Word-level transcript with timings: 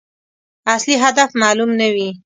اصلي 0.73 0.95
هدف 1.05 1.29
معلوم 1.41 1.71
نه 1.79 1.87
وي. 1.93 2.09